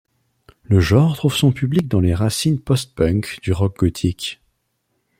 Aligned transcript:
Le 0.63 0.79
genre 0.79 1.15
trouve 1.15 1.35
son 1.35 1.51
public 1.51 1.87
dans 1.87 1.99
les 1.99 2.15
racines 2.15 2.59
post-punk 2.59 3.37
du 3.43 3.51
rock 3.51 3.77
gothique. 3.77 4.41